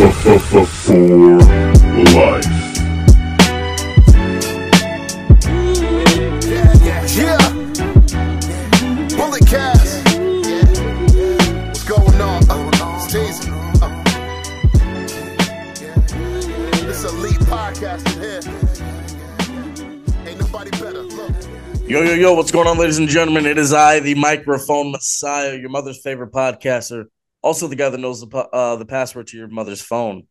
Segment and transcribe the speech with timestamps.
[0.00, 0.06] For
[2.14, 2.46] life.
[21.86, 23.44] Yo, yo, yo, what's going on, ladies and gentlemen?
[23.44, 27.08] It is I, the microphone messiah, your mother's favorite podcaster.
[27.42, 30.26] Also, the guy that knows the uh, the password to your mother's phone.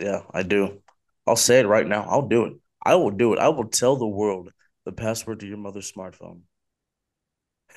[0.00, 0.80] Yeah, I do.
[1.26, 2.06] I'll say it right now.
[2.08, 2.54] I'll do it.
[2.84, 3.38] I will do it.
[3.38, 4.50] I will tell the world
[4.84, 6.40] the password to your mother's smartphone.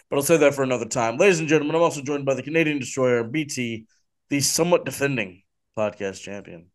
[0.09, 1.17] But I'll say that for another time.
[1.17, 3.85] Ladies and gentlemen, I'm also joined by the Canadian Destroyer, BT,
[4.29, 5.43] the somewhat defending
[5.77, 6.67] podcast champion.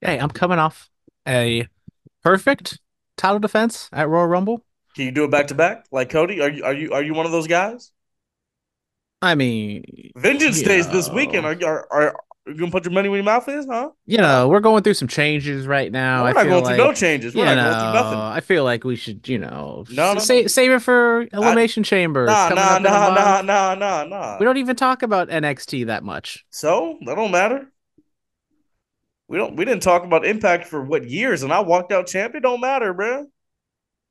[0.00, 0.90] Hey, I'm coming off
[1.26, 1.68] a
[2.22, 2.78] perfect
[3.16, 4.64] title defense at Royal Rumble.
[4.94, 6.40] Can you do it back to back like Cody?
[6.40, 7.92] Are you are you are you one of those guys?
[9.22, 11.46] I mean, Vengeance Days this weekend.
[11.46, 13.90] Are, are, are, you gonna put your money where your mouth is, huh?
[14.04, 16.22] You know, we're going through some changes right now.
[16.22, 17.34] We're I not feel going like, through no changes.
[17.34, 18.18] We're not going through nothing.
[18.18, 22.26] I feel like we should, you know, No, no, sa- save it for Elimination Chamber.
[22.26, 24.38] Nah, nah, up in a nah, nah, nah, nah, nah.
[24.38, 26.44] We don't even talk about NXT that much.
[26.50, 27.72] So that don't matter.
[29.28, 29.56] We don't.
[29.56, 32.42] We didn't talk about Impact for what years, and I walked out champion.
[32.42, 33.26] Don't matter, bro.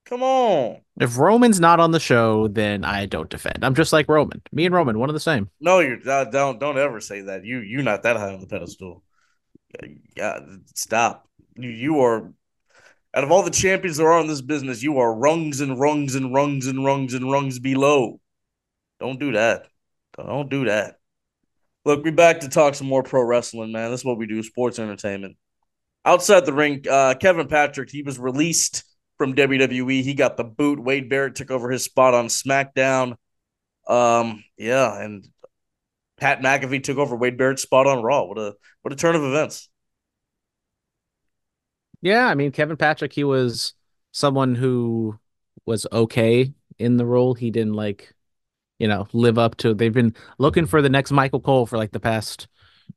[0.06, 0.82] Come on.
[1.00, 3.66] If Roman's not on the show, then I don't defend.
[3.66, 4.42] I'm just like Roman.
[4.52, 5.50] Me and Roman, one of the same.
[5.60, 7.44] No, you're uh, don't don't ever say that.
[7.44, 9.04] You you're not that high on the pedestal.
[10.16, 10.40] Yeah,
[10.76, 11.28] stop.
[11.56, 12.32] You you are.
[13.16, 16.16] Out of all the champions there are in this business, you are rungs and rungs
[16.16, 18.20] and rungs and rungs and rungs below.
[19.00, 19.68] Don't do that.
[20.18, 21.00] Don't do that.
[21.86, 23.92] Look, we're back to talk some more pro wrestling, man.
[23.92, 25.38] This is what we do, sports entertainment.
[26.04, 28.84] Outside the ring, uh, Kevin Patrick, he was released
[29.18, 30.04] from WWE.
[30.04, 30.80] He got the boot.
[30.80, 33.16] Wade Barrett took over his spot on SmackDown.
[33.88, 35.28] Um, yeah, and
[36.18, 38.24] Pat McAfee took over Wade Barrett's spot on Raw.
[38.24, 39.70] What a what a turn of events.
[42.02, 43.74] Yeah, I mean Kevin Patrick, he was
[44.12, 45.20] someone who
[45.66, 47.34] was okay in the role.
[47.34, 48.14] He didn't like,
[48.80, 49.74] you know, live up to.
[49.74, 52.48] They've been looking for the next Michael Cole for like the past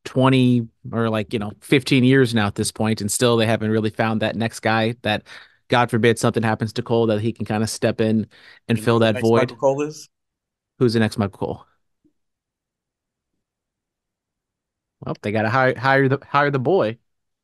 [0.04, 3.70] 20 or like, you know, 15 years now at this point and still they haven't
[3.70, 5.22] really found that next guy that
[5.68, 8.26] God forbid something happens to Cole that he can kind of step in
[8.68, 9.50] and You fill that void.
[9.50, 10.08] Michael Cole is
[10.78, 11.64] Who's the next Michael Cole?
[15.00, 16.98] Well, they got to hire hire the hire the boy.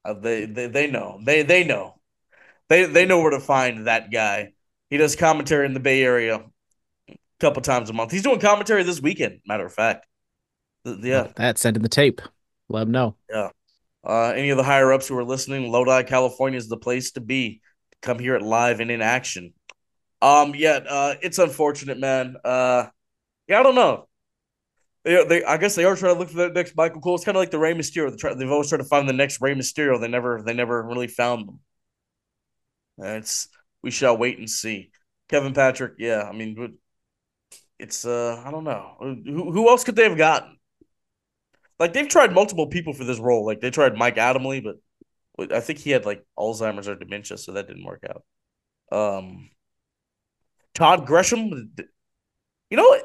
[0.04, 2.00] Uh, they, they they know they they know
[2.68, 4.52] they they know where to find that guy.
[4.90, 6.36] He does commentary in the Bay Area
[7.08, 8.12] a couple times a month.
[8.12, 9.40] He's doing commentary this weekend.
[9.46, 10.06] Matter of fact,
[10.84, 11.28] yeah.
[11.36, 12.20] That send in the tape.
[12.68, 13.16] Let him know.
[14.04, 17.20] Uh, any of the higher ups who are listening, Lodi, California is the place to
[17.20, 17.62] be.
[18.04, 19.52] Come here at live and in action.
[20.22, 22.36] Um, yeah, uh, it's unfortunate, man.
[22.44, 22.86] Uh,
[23.48, 24.06] yeah, I don't know.
[25.04, 27.16] They, they, I guess they are trying to look for the next Michael Cole.
[27.16, 28.10] It's kind of like the Rey Mysterio.
[28.10, 30.00] They try, they've always tried to find the next Rey Mysterio.
[30.00, 31.60] They never, they never really found them.
[33.00, 33.48] Uh, It's
[33.82, 34.90] we shall wait and see.
[35.28, 36.78] Kevin Patrick, yeah, I mean,
[37.78, 40.56] it's uh, I don't know who who else could they have gotten.
[41.78, 43.44] Like they've tried multiple people for this role.
[43.44, 44.76] Like they tried Mike Adamley, but
[45.38, 48.24] I think he had like Alzheimer's or dementia, so that didn't work out.
[48.96, 49.50] Um,
[50.74, 51.68] Todd Grisham,
[52.70, 53.00] you know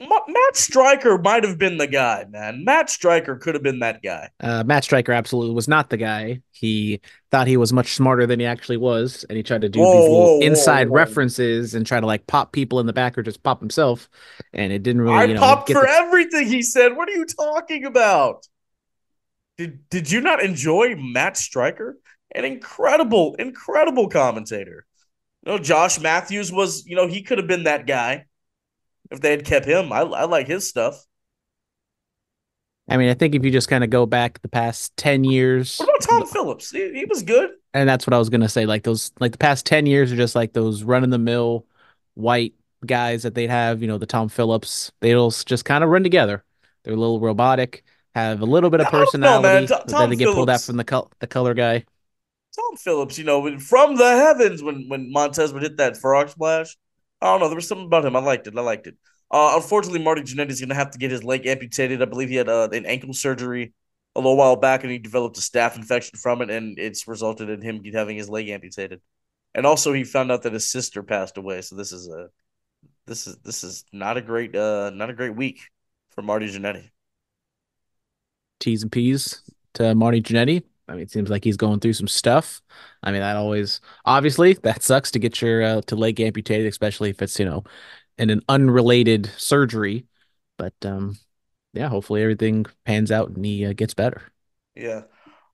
[0.00, 2.64] Matt Striker might have been the guy, man.
[2.64, 4.28] Matt Striker could have been that guy.
[4.38, 6.40] Uh, Matt Striker absolutely was not the guy.
[6.52, 7.00] He
[7.32, 9.92] thought he was much smarter than he actually was, and he tried to do Whoa,
[9.92, 10.94] these little whoa, inside whoa.
[10.94, 14.08] references and try to like pop people in the back or just pop himself,
[14.52, 15.16] and it didn't really.
[15.16, 16.96] I you know, popped for the- everything he said.
[16.96, 18.46] What are you talking about?
[19.58, 21.98] Did did you not enjoy Matt Striker?
[22.34, 24.86] An incredible, incredible commentator.
[25.44, 28.26] You know, Josh Matthews was, you know, he could have been that guy
[29.10, 29.92] if they had kept him.
[29.92, 31.04] I I like his stuff.
[32.88, 35.78] I mean, I think if you just kind of go back the past ten years,
[35.78, 36.70] What about Tom Phillips?
[36.70, 37.50] He, he was good.
[37.74, 38.66] and that's what I was gonna say.
[38.66, 41.66] Like those, like the past ten years are just like those run of the mill
[42.14, 42.54] white
[42.86, 43.82] guys that they'd have.
[43.82, 44.90] You know, the Tom Phillips.
[45.00, 46.44] They'll just kind of run together.
[46.84, 47.84] They're a little robotic,
[48.14, 49.66] have a little bit of I don't know, personality, man.
[49.66, 51.84] Tom- then Tom they get pulled out from the col- the color guy.
[52.54, 56.76] Tom Phillips, you know, from the heavens when when Montez would hit that frog splash.
[57.20, 57.48] I don't know.
[57.48, 58.16] There was something about him.
[58.16, 58.56] I liked it.
[58.56, 58.96] I liked it.
[59.30, 62.00] Uh, unfortunately, Marty Jannetty is going to have to get his leg amputated.
[62.00, 63.72] I believe he had uh, an ankle surgery
[64.14, 67.50] a little while back, and he developed a staph infection from it, and it's resulted
[67.50, 69.00] in him having his leg amputated.
[69.54, 71.60] And also, he found out that his sister passed away.
[71.62, 72.30] So this is a
[73.06, 75.60] this is this is not a great uh not a great week
[76.10, 76.90] for Marty Jannetty.
[78.60, 79.42] T's and P's
[79.74, 80.62] to Marty Jannetty.
[80.88, 82.62] I mean, it seems like he's going through some stuff.
[83.02, 87.10] I mean, that always obviously that sucks to get your uh, to leg amputated, especially
[87.10, 87.64] if it's you know
[88.16, 90.06] in an unrelated surgery.
[90.56, 91.18] But um,
[91.74, 94.22] yeah, hopefully everything pans out and he uh, gets better.
[94.74, 95.02] Yeah.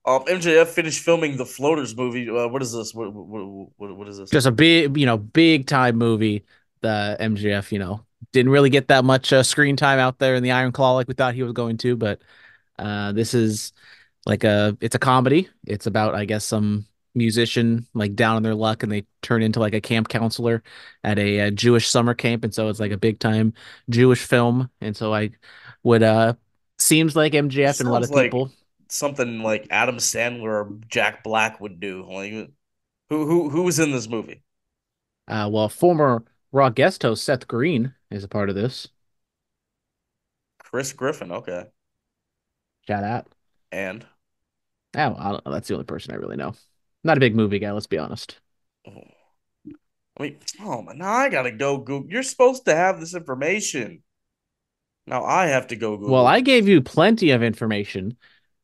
[0.05, 2.29] Um, MJF finished filming the Floaters movie.
[2.29, 2.93] Uh, what is this?
[2.93, 4.29] What, what what what is this?
[4.29, 6.45] Just a big, you know, big time movie.
[6.81, 10.43] The MJF, you know, didn't really get that much uh, screen time out there in
[10.43, 12.21] the Iron Claw like we thought he was going to, but
[12.79, 13.73] uh, this is
[14.25, 15.49] like a it's a comedy.
[15.67, 19.59] It's about I guess some musician like down on their luck and they turn into
[19.59, 20.61] like a camp counselor
[21.03, 23.53] at a, a Jewish summer camp and so it's like a big time
[23.89, 25.31] Jewish film and so I
[25.83, 26.33] would uh
[26.79, 28.51] seems like MJF and a lot of like people
[28.89, 32.05] something like Adam Sandler or Jack Black would do.
[32.11, 32.49] Like who
[33.09, 34.43] who who was in this movie?
[35.27, 38.87] uh well former Raw guest host Seth Green is a part of this.
[40.59, 41.31] Chris Griffin.
[41.31, 41.67] Okay.
[42.87, 43.27] Shout out.
[43.71, 44.05] And
[44.97, 45.51] Oh, I don't know.
[45.51, 46.53] That's the only person I really know.
[47.03, 48.39] Not a big movie guy, let's be honest.
[48.87, 48.91] oh,
[50.17, 52.09] I mean, oh man, now I gotta go Google.
[52.09, 54.01] You're supposed to have this information.
[55.05, 56.13] Now I have to go Google.
[56.13, 58.15] Well, I gave you plenty of information,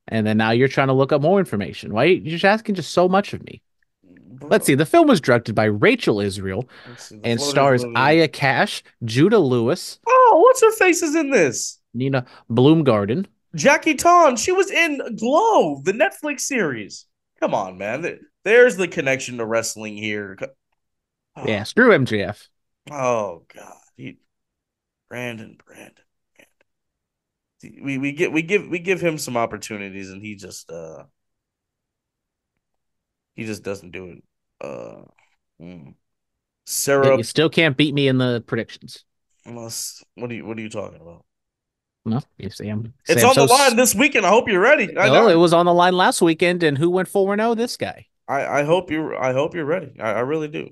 [0.07, 1.93] and then now you're trying to look up more information.
[1.93, 3.61] Why you're just asking just so much of me?
[4.03, 4.75] Bro, Let's see.
[4.75, 7.97] The film was directed by Rachel Israel see, and stars movie.
[7.97, 11.79] Aya Cash, Judah Lewis, Oh, what's her face is in this?
[11.93, 13.25] Nina Bloomgarden.
[13.55, 14.35] Jackie Tohn.
[14.37, 17.05] She was in Glow, the Netflix series.
[17.39, 18.19] Come on, man.
[18.43, 20.37] There's the connection to wrestling here.
[21.35, 22.47] Oh, Yeah, screw MJF.
[22.89, 23.73] Oh God.
[23.95, 24.17] He,
[25.09, 25.93] Brandon, Brandon,
[27.61, 27.83] Brandon.
[27.83, 31.03] We we get we give we give him some opportunities and he just uh
[33.35, 34.23] he just doesn't do it.
[34.59, 35.03] Uh
[35.61, 35.93] mm.
[36.65, 39.03] Sarah You still can't beat me in the predictions.
[39.45, 41.25] unless what are you what are you talking about?
[42.03, 42.93] No, you see, I'm.
[43.07, 44.25] It's Sam on the line this weekend.
[44.25, 44.95] I hope you're ready.
[44.97, 45.29] I, Well, know.
[45.29, 47.53] it was on the line last weekend, and who went four and zero?
[47.53, 48.07] This guy.
[48.27, 49.99] I, I hope you I hope you're ready.
[49.99, 50.69] I, I really do.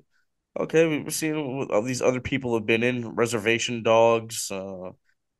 [0.60, 4.92] Okay, we've seen what all these other people have been in Reservation Dogs, uh,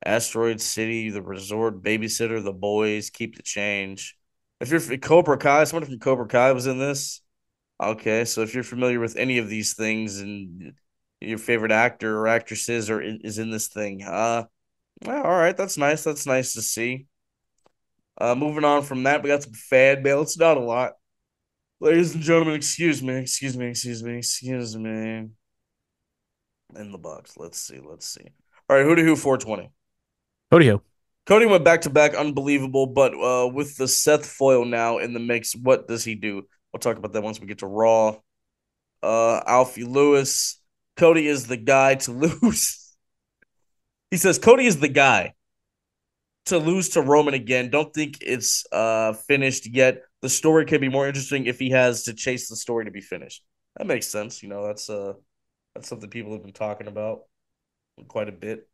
[0.06, 4.16] Asteroid City, The Resort, Babysitter, The Boys, Keep the Change.
[4.62, 7.22] If you're Cobra Kai, someone from Cobra Kai was in this.
[7.82, 10.74] Okay, so if you're familiar with any of these things and
[11.22, 14.44] your favorite actor or actresses or is in this thing, uh,
[15.06, 16.04] well, all right, that's nice.
[16.04, 17.08] That's nice to see.
[18.20, 20.22] Uh, moving on from that, we got some fan mail.
[20.22, 20.94] It's not a lot.
[21.80, 25.30] Ladies and gentlemen, excuse me, excuse me, excuse me, excuse me.
[26.76, 27.38] In the box.
[27.38, 28.28] Let's see, let's see.
[28.70, 29.72] All right, who to who 420.
[30.52, 30.82] Who do you?
[31.26, 32.88] Cody went back to back, unbelievable.
[32.88, 36.44] But uh, with the Seth Foil now in the mix, what does he do?
[36.74, 38.18] We'll talk about that once we get to Raw.
[39.02, 40.60] Uh, Alfie Lewis.
[40.98, 42.12] Cody is the guy to
[42.42, 42.89] lose.
[44.12, 45.34] He says Cody is the guy
[46.46, 47.70] to lose to Roman again.
[47.70, 50.02] Don't think it's uh finished yet.
[50.22, 53.02] The story could be more interesting if he has to chase the story to be
[53.02, 53.44] finished.
[53.78, 54.42] That makes sense.
[54.44, 55.14] You know, that's uh
[55.76, 57.22] that's something people have been talking about
[58.08, 58.68] quite a bit.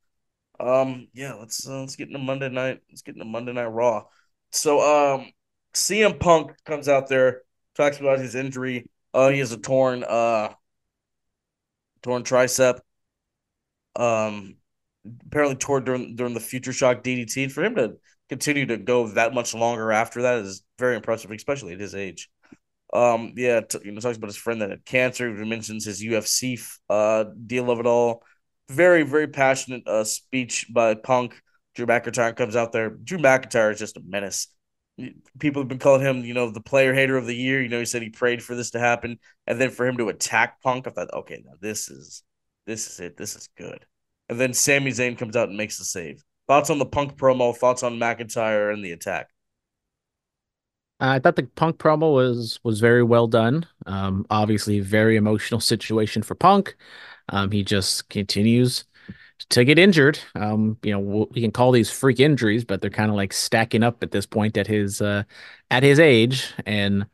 [0.60, 2.80] Um, yeah, let's uh, let's get into Monday night.
[2.90, 4.06] Let's get into Monday Night Raw.
[4.52, 5.32] So, um,
[5.74, 7.42] CM Punk comes out there,
[7.76, 8.90] talks about his injury.
[9.14, 10.54] Uh, he has a torn uh
[12.02, 12.80] torn tricep.
[13.96, 14.56] Um,
[15.28, 17.44] apparently tore during during the Future Shock DDT.
[17.44, 17.94] And for him to
[18.30, 22.30] continue to go that much longer after that is very impressive, especially at his age.
[22.94, 25.36] Um, yeah, t- you know, talks about his friend that had cancer.
[25.36, 26.60] He mentions his UFC
[26.90, 28.24] uh deal of it all.
[28.70, 31.42] Very, very passionate uh speech by Punk.
[31.76, 32.90] Drew McIntyre comes out there.
[32.90, 34.48] Drew McIntyre is just a menace.
[35.40, 37.62] People have been calling him, you know, the player hater of the year.
[37.62, 40.08] You know, he said he prayed for this to happen, and then for him to
[40.08, 42.24] attack Punk, I thought, okay, now this is
[42.66, 43.18] this is it.
[43.18, 43.86] This is good.
[44.30, 46.24] And then Sami Zayn comes out and makes the save.
[46.48, 47.56] Thoughts on the Punk promo?
[47.56, 49.30] Thoughts on McIntyre and the attack?
[51.00, 53.66] I thought the Punk promo was was very well done.
[53.86, 56.76] Um, obviously, very emotional situation for Punk.
[57.30, 58.86] Um, he just continues
[59.52, 60.20] to get injured.
[60.36, 63.84] Um, you know, we can call these freak injuries, but they're kind of like stacking
[63.84, 65.24] up at this point at his uh
[65.72, 67.08] at his age, and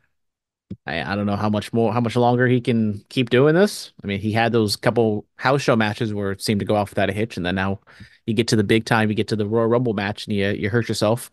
[0.86, 3.92] I, I don't know how much more, how much longer he can keep doing this.
[4.02, 6.90] I mean, he had those couple house show matches where it seemed to go off
[6.90, 7.80] without a hitch, and then now
[8.26, 10.50] you get to the big time, you get to the Royal Rumble match, and you
[10.50, 11.30] you hurt yourself.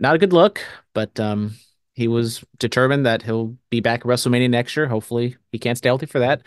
[0.00, 0.60] Not a good look,
[0.94, 1.56] but um,
[1.94, 4.86] he was determined that he'll be back at WrestleMania next year.
[4.86, 6.42] Hopefully, he can't stay healthy for that.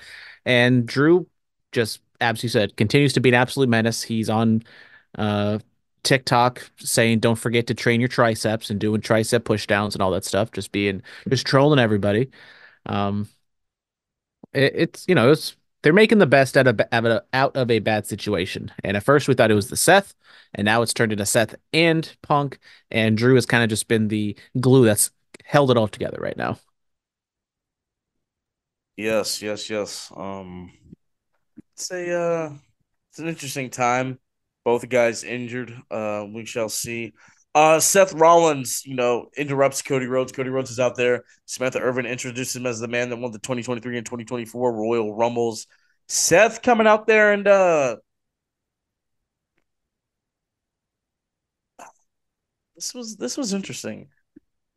[0.46, 1.28] And Drew,
[1.72, 4.02] just you said, continues to be an absolute menace.
[4.02, 4.64] He's on
[5.18, 5.60] uh
[6.04, 10.26] TikTok saying don't forget to train your triceps and doing tricep pushdowns and all that
[10.26, 10.52] stuff.
[10.52, 12.30] Just being just trolling everybody.
[12.86, 13.30] Um,
[14.54, 18.08] it, it's you know it's they're making the best out of, out of a bad
[18.08, 18.72] situation.
[18.86, 20.16] And at first we thought it was the Seth,
[20.54, 24.08] and now it's turned into Seth and Punk, and Drew has kind of just been
[24.08, 25.12] the glue that's
[25.44, 26.58] held it all together right now.
[28.96, 30.12] Yes, yes, yes.
[30.16, 30.72] Um,
[31.74, 32.54] it's a uh,
[33.10, 34.20] it's an interesting time.
[34.64, 35.76] Both guys injured.
[35.92, 37.14] Uh, we shall see.
[37.56, 40.32] Uh, Seth Rollins, you know, interrupts Cody Rhodes.
[40.32, 41.24] Cody Rhodes is out there.
[41.46, 45.68] Samantha Irvin introduces him as the man that won the 2023 and 2024 Royal Rumbles.
[46.08, 47.96] Seth coming out there and uh
[52.76, 54.08] this was this was interesting.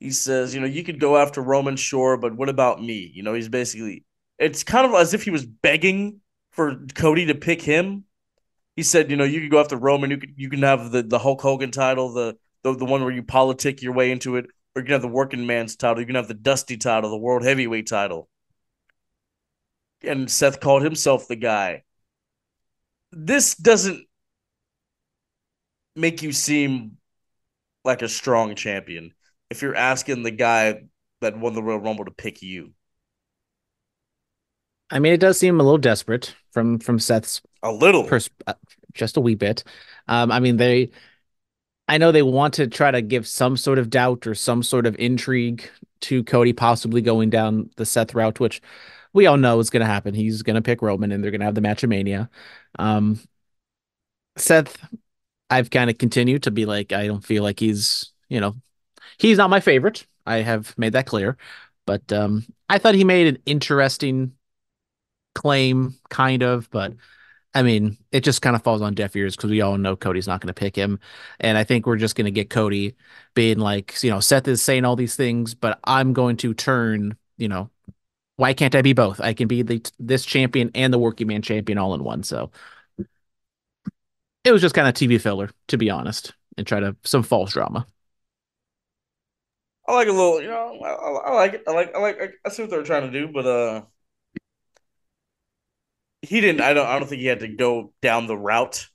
[0.00, 3.10] He says, you know, you could go after Roman, sure, but what about me?
[3.14, 4.04] You know, he's basically
[4.38, 6.20] it's kind of as if he was begging
[6.52, 8.04] for Cody to pick him.
[8.76, 11.02] He said, you know, you could go after Roman, you could you can have the,
[11.02, 14.46] the Hulk Hogan title, the, the the one where you politic your way into it,
[14.74, 17.16] or you can have the working man's title, you can have the dusty title, the
[17.16, 18.28] world heavyweight title.
[20.02, 21.82] And Seth called himself the guy.
[23.12, 24.04] This doesn't
[25.96, 26.98] make you seem
[27.82, 29.14] like a strong champion
[29.48, 30.82] if you're asking the guy
[31.22, 32.72] that won the Royal Rumble to pick you.
[34.90, 38.04] I mean, it does seem a little desperate from from Seth's A little.
[38.04, 38.54] pers- uh,
[38.94, 39.64] just a wee bit.
[40.08, 40.90] Um, I mean, they,
[41.88, 44.86] I know they want to try to give some sort of doubt or some sort
[44.86, 45.68] of intrigue
[46.02, 48.62] to Cody possibly going down the Seth route, which
[49.12, 50.14] we all know is going to happen.
[50.14, 52.30] He's going to pick Roman, and they're going to have the match of Mania.
[52.78, 53.18] Um,
[54.36, 54.78] Seth,
[55.50, 58.54] I've kind of continued to be like, I don't feel like he's, you know,
[59.18, 60.06] he's not my favorite.
[60.24, 61.36] I have made that clear,
[61.86, 64.32] but um, I thought he made an interesting
[65.34, 66.92] claim, kind of, but.
[67.56, 70.26] I mean, it just kind of falls on deaf ears because we all know Cody's
[70.26, 71.00] not going to pick him.
[71.40, 72.94] And I think we're just going to get Cody
[73.32, 77.16] being like, you know, Seth is saying all these things, but I'm going to turn,
[77.38, 77.70] you know,
[78.36, 79.22] why can't I be both?
[79.22, 82.24] I can be the this champion and the working man champion all in one.
[82.24, 82.50] So
[84.44, 87.54] it was just kind of TV filler, to be honest, and try to some false
[87.54, 87.86] drama.
[89.88, 91.62] I like a little, you know, I, I, like it.
[91.66, 93.82] I like, I like, I see what they're trying to do, but uh,
[96.26, 96.60] he didn't.
[96.60, 96.86] I don't.
[96.86, 98.86] I don't think he had to go down the route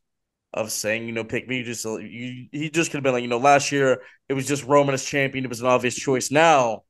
[0.53, 1.63] of saying, you know, pick me.
[1.63, 4.65] Just you, he just could have been like, you know, last year it was just
[4.65, 5.45] Roman as champion.
[5.45, 6.31] It was an obvious choice.
[6.31, 6.83] Now,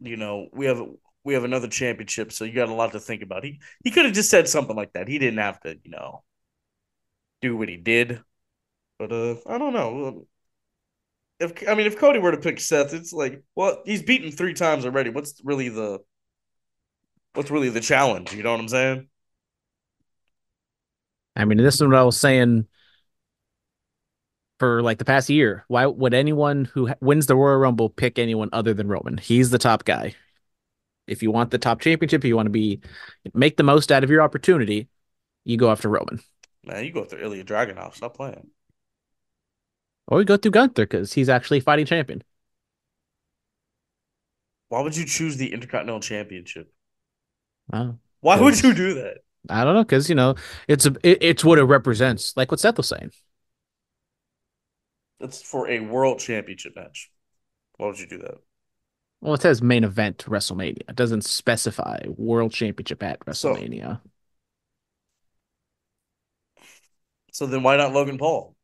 [0.00, 0.82] you know, we have
[1.24, 3.44] we have another championship, so you got a lot to think about.
[3.44, 5.08] He he could have just said something like that.
[5.08, 6.22] He didn't have to, you know,
[7.40, 8.22] do what he did.
[8.98, 10.26] But uh, I don't know.
[11.38, 14.54] If I mean, if Cody were to pick Seth, it's like, well, he's beaten three
[14.54, 15.10] times already.
[15.10, 16.00] What's really the
[17.34, 18.32] what's really the challenge?
[18.32, 19.08] You know what I'm saying?
[21.36, 22.66] I mean, this is what I was saying
[24.58, 25.64] for like the past year.
[25.68, 29.16] Why would anyone who wins the Royal Rumble pick anyone other than Roman?
[29.16, 30.14] He's the top guy.
[31.06, 32.80] If you want the top championship, you want to be
[33.34, 34.88] make the most out of your opportunity,
[35.44, 36.20] you go after Roman.
[36.64, 37.94] Man, you go through Ilya Dragunov.
[37.94, 38.48] Stop playing.
[40.06, 42.22] Or you go through Gunther because he's actually fighting champion.
[44.68, 46.72] Why would you choose the Intercontinental Championship?
[47.72, 47.98] Wow.
[48.20, 49.18] Why would you do that?
[49.48, 50.34] I don't know because you know
[50.68, 53.10] it's a it, it's what it represents, like what Seth was saying.
[55.18, 57.10] That's for a world championship match.
[57.76, 58.38] Why would you do that?
[59.20, 60.88] Well, it says main event WrestleMania.
[60.88, 64.00] It doesn't specify world championship at WrestleMania.
[67.32, 68.54] So then why not Logan Paul?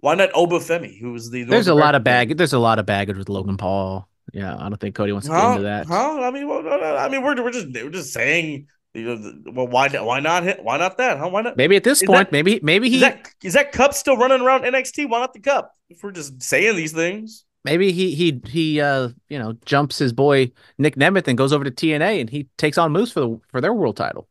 [0.00, 2.36] Why not Oba Femi, who was the there's a North lot of American bag.
[2.36, 4.08] There's a lot of baggage with Logan Paul.
[4.32, 5.86] Yeah, I don't think Cody wants to get into that.
[5.86, 6.20] Huh?
[6.22, 9.52] I mean, well, no, no, I mean, we're we're just we're just saying, you know,
[9.52, 10.62] well, why why not hit?
[10.62, 11.18] Why not that?
[11.18, 11.28] Huh?
[11.28, 11.56] Why not?
[11.56, 14.16] Maybe at this Is point, that- maybe maybe he Is that is that cup still
[14.16, 15.08] running around NXT?
[15.08, 15.72] Why not the cup?
[15.88, 20.12] If we're just saying these things, maybe he he he uh you know jumps his
[20.12, 23.40] boy Nick Nemeth and goes over to TNA and he takes on Moose for the
[23.48, 24.28] for their world title.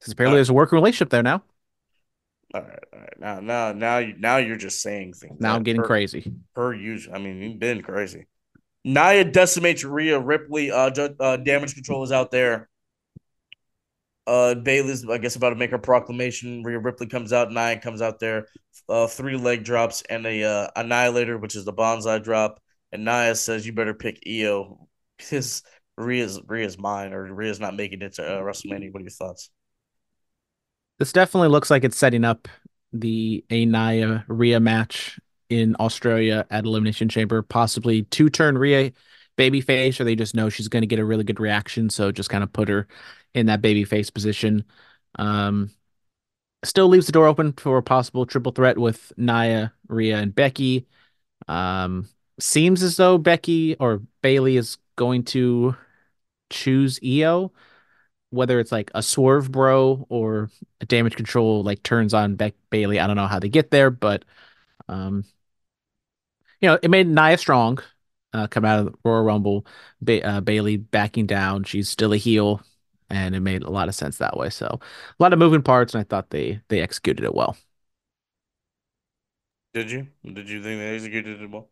[0.00, 0.38] Because apparently Alright.
[0.38, 1.42] there's a working relationship there now.
[2.54, 3.20] All right, all right.
[3.20, 5.40] Now, now, now, you now you're just saying things.
[5.40, 6.34] Now I'm getting per- crazy.
[6.54, 8.26] Per usual, I mean, you've been crazy.
[8.84, 10.70] Nia decimates Rhea Ripley.
[10.70, 12.68] Uh, ju- uh, damage control is out there.
[14.26, 16.62] Uh, Bayley's, I guess, about to make her proclamation.
[16.62, 17.50] Rhea Ripley comes out.
[17.50, 18.46] Nia comes out there.
[18.88, 22.60] Uh, three leg drops and a uh, annihilator, which is the Banzai drop.
[22.92, 25.62] And Nia says, "You better pick Io because
[25.96, 29.50] Rhea's Rhea's mine, or Rhea's not making it to uh, WrestleMania." What are your thoughts?
[30.98, 32.48] This definitely looks like it's setting up
[32.92, 35.18] the Anaya Rhea match
[35.48, 38.92] in Australia at Elimination Chamber, possibly two turn Rhea
[39.36, 42.30] babyface, or they just know she's going to get a really good reaction, so just
[42.30, 42.86] kind of put her
[43.34, 44.64] in that babyface position.
[45.18, 45.70] Um,
[46.64, 50.86] still leaves the door open for a possible triple threat with Nia, Rhea, and Becky.
[51.48, 52.08] Um,
[52.38, 55.76] seems as though Becky or Bayley is going to
[56.50, 57.52] choose Io
[58.32, 62.98] whether it's like a swerve bro or a damage control like turns on Beck Bayley.
[62.98, 64.24] I don't know how they get there, but
[64.88, 65.24] um,
[66.60, 67.78] you know, it made Nia strong
[68.32, 69.66] uh, come out of the Royal Rumble.
[70.00, 71.64] Ba- uh, Bayley backing down.
[71.64, 72.62] She's still a heel
[73.10, 74.50] and it made a lot of sense that way.
[74.50, 77.56] So a lot of moving parts, and I thought they they executed it well.
[79.74, 80.08] Did you?
[80.24, 81.68] Did you think they executed it well?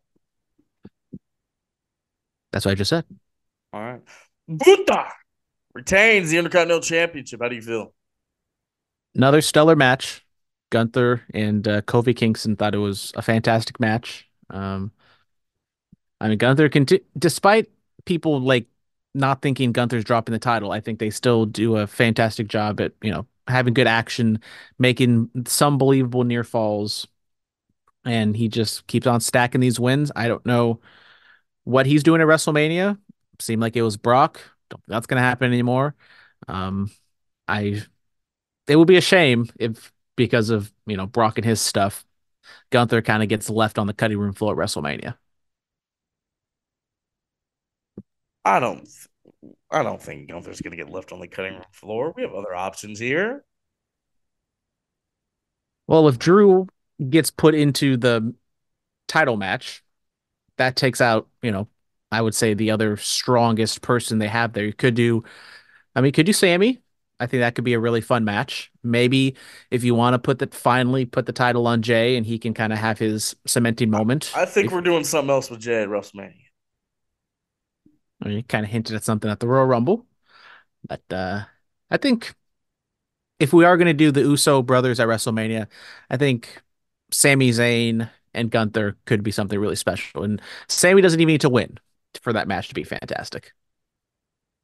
[2.51, 3.05] That's what I just said.
[3.73, 4.01] All right.
[4.47, 5.11] Buddha
[5.73, 7.41] retains the Intercontinental Championship.
[7.41, 7.93] How do you feel?
[9.15, 10.25] Another stellar match.
[10.71, 14.27] Gunther and uh, Kofi Kingston thought it was a fantastic match.
[14.49, 14.91] Um,
[16.19, 16.85] I mean, Gunther can,
[17.17, 17.69] despite
[18.05, 18.67] people like
[19.13, 22.93] not thinking Gunther's dropping the title, I think they still do a fantastic job at
[23.01, 24.39] you know having good action,
[24.79, 27.07] making some believable near falls,
[28.05, 30.11] and he just keeps on stacking these wins.
[30.15, 30.79] I don't know
[31.63, 32.97] what he's doing at WrestleMania.
[33.39, 34.41] Seemed like it was Brock.
[34.71, 35.95] Don't think that's gonna happen anymore.
[36.47, 36.91] Um,
[37.47, 37.83] I
[38.67, 42.05] it would be a shame if because of you know Brock and his stuff,
[42.71, 45.15] Gunther kind of gets left on the cutting room floor at WrestleMania.
[48.43, 48.87] I don't,
[49.71, 52.13] I don't think Gunther's gonna get left on the cutting room floor.
[52.15, 53.45] We have other options here.
[55.87, 56.67] Well, if Drew
[57.09, 58.33] gets put into the
[59.07, 59.83] title match,
[60.57, 61.67] that takes out you know
[62.11, 64.65] I would say the other strongest person they have there.
[64.65, 65.23] You could do,
[65.95, 66.79] I mean, could you Sami.
[67.19, 68.71] I think that could be a really fun match.
[68.83, 69.35] Maybe
[69.69, 72.55] if you want to put the finally put the title on Jey and he can
[72.55, 74.31] kind of have his cementing moment.
[74.35, 76.33] I think if, we're doing something else with Jey at WrestleMania.
[78.23, 80.05] I mean, kind of hinted at something at the Royal Rumble,
[80.87, 81.41] but uh,
[81.91, 82.33] I think
[83.39, 85.67] if we are going to do the Uso brothers at WrestleMania,
[86.09, 86.61] I think
[87.11, 90.23] Sami Zayn and Gunther could be something really special.
[90.23, 91.77] And Sami doesn't even need to win
[92.21, 93.53] for that match to be fantastic.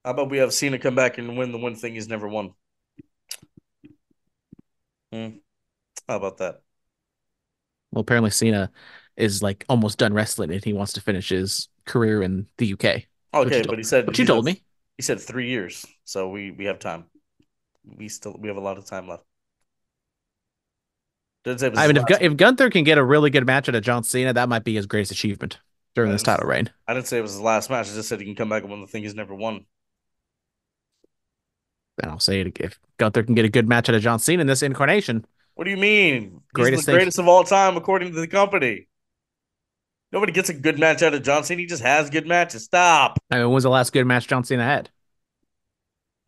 [0.03, 2.53] How about we have Cena come back and win the one thing he's never won?
[5.11, 5.37] Hmm.
[6.07, 6.61] How about that?
[7.91, 8.71] Well, apparently Cena
[9.15, 13.05] is like almost done wrestling and he wants to finish his career in the UK.
[13.33, 14.63] Okay, but he said But you told me.
[14.97, 17.05] He said three years, so we we have time.
[17.85, 19.23] We still we have a lot of time left.
[21.45, 24.33] I mean, if, if Gunther can get a really good match at a John Cena,
[24.33, 25.59] that might be his greatest achievement
[25.97, 26.69] during this title reign.
[26.87, 27.89] I didn't say it was his last match.
[27.89, 29.65] I just said he can come back and win the thing he's never won.
[32.03, 34.41] And I'll say it if Gunther can get a good match out of John Cena
[34.41, 35.25] in this incarnation.
[35.55, 36.41] What do you mean?
[36.53, 38.87] Greatest He's the greatest of all time, according to the company.
[40.11, 41.61] Nobody gets a good match out of John Cena.
[41.61, 42.65] He just has good matches.
[42.65, 43.17] Stop.
[43.31, 44.91] I mean, when was the last good match John Cena had?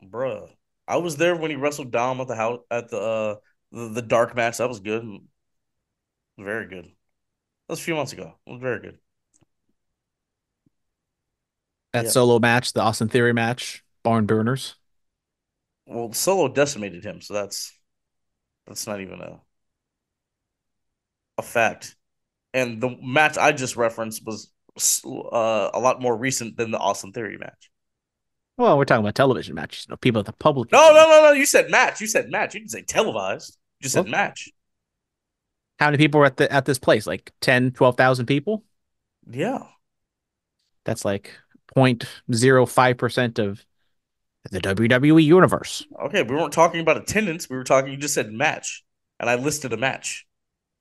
[0.03, 0.49] Bruh.
[0.88, 3.36] I was there when he wrestled Dom at the house at the uh
[3.71, 4.58] the, the dark match.
[4.58, 5.05] That was good.
[6.39, 6.86] Very good.
[6.86, 8.34] That was a few months ago.
[8.47, 8.97] It was very good.
[11.93, 12.12] That yeah.
[12.12, 14.75] solo match, the Austin Theory match, barn burners.
[15.88, 17.73] Well, Solo decimated him, so that's
[18.67, 19.39] that's not even a
[21.39, 21.95] a fact.
[22.54, 24.52] And the match I just referenced was
[25.06, 27.71] uh, a lot more recent than the Austin Theory match.
[28.58, 29.86] Well, we're talking about television matches.
[29.88, 30.71] You know, people at the public.
[30.71, 31.32] No, no, no, no.
[31.32, 32.02] You said match.
[32.02, 32.54] You said match.
[32.54, 33.58] You didn't say televised.
[33.80, 34.49] You just well, said match.
[35.80, 37.08] How many people were at the at this place?
[37.08, 38.63] Like 10, 12,000 people?
[39.30, 39.63] Yeah.
[40.84, 41.36] That's like
[41.80, 43.65] 0.05% of
[44.52, 45.86] the WWE universe.
[46.06, 47.50] Okay, we weren't talking about attendance.
[47.50, 47.92] We were talking.
[47.92, 48.84] You just said match,
[49.20, 50.26] and I listed a match.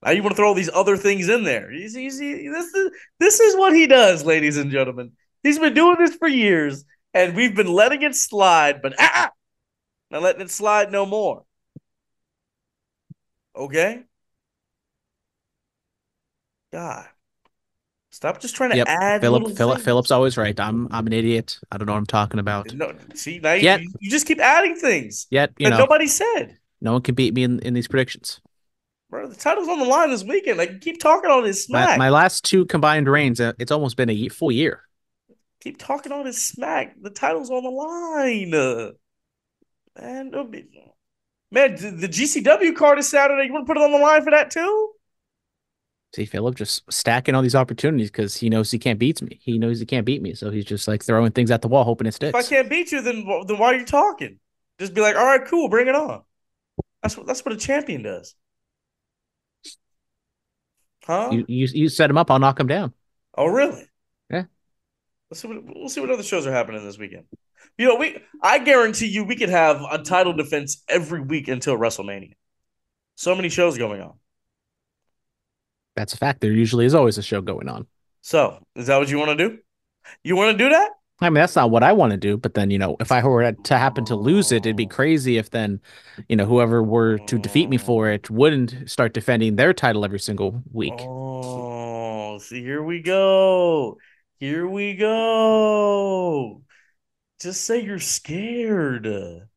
[0.02, 1.70] Now you want to throw all these other things in there.
[1.70, 5.12] He's, he's, he, this, is, this is what he does, ladies and gentlemen.
[5.42, 6.84] He's been doing this for years,
[7.14, 9.30] and we've been letting it slide, but ah, ah
[10.10, 11.44] not letting it slide no more.
[13.56, 14.04] Okay?
[16.72, 17.08] God.
[18.10, 18.86] Stop just trying to yep.
[18.88, 19.20] add.
[19.20, 20.58] Phillip, Phillip, Phillip's always right.
[20.58, 21.58] I'm, I'm an idiot.
[21.70, 22.72] I don't know what I'm talking about.
[22.72, 25.26] No, see, now yet, you, you just keep adding things.
[25.30, 26.56] Yet, you know, nobody said.
[26.80, 28.40] No one can beat me in, in these predictions.
[29.10, 30.58] Bro, the title's on the line this weekend.
[30.58, 31.98] Like, keep talking all this smack.
[31.98, 34.82] My, my last two combined reigns, uh, it's almost been a full year.
[35.60, 36.94] Keep talking all this smack.
[37.00, 38.54] The title's on the line.
[38.54, 38.92] Uh,
[40.00, 40.30] man,
[41.50, 43.46] man, the GCW card is Saturday.
[43.46, 44.92] You want to put it on the line for that too?
[46.14, 49.38] See, Phillip just stacking all these opportunities because he knows he can't beat me.
[49.42, 51.84] He knows he can't beat me, so he's just like throwing things at the wall,
[51.84, 52.38] hoping it sticks.
[52.38, 54.38] If I can't beat you, then then why are you talking?
[54.78, 56.22] Just be like, all right, cool, bring it on.
[57.02, 58.34] That's what that's what a champion does.
[61.04, 61.28] Huh?
[61.30, 62.94] You you, you set him up, I'll knock him down.
[63.36, 63.84] Oh, really?
[64.30, 64.44] Yeah.
[65.30, 67.24] Let's see what, we'll see what other shows are happening this weekend.
[67.76, 71.76] You know, we I guarantee you we could have a title defense every week until
[71.76, 72.34] WrestleMania.
[73.16, 74.14] So many shows going on.
[75.98, 76.40] That's a fact.
[76.40, 77.88] There usually is always a show going on.
[78.20, 79.58] So, is that what you want to do?
[80.22, 80.90] You want to do that?
[81.20, 82.36] I mean, that's not what I want to do.
[82.36, 85.38] But then, you know, if I were to happen to lose it, it'd be crazy
[85.38, 85.80] if then,
[86.28, 90.20] you know, whoever were to defeat me for it wouldn't start defending their title every
[90.20, 90.94] single week.
[91.00, 93.98] Oh, see, here we go.
[94.38, 96.62] Here we go.
[97.40, 99.48] Just say you're scared.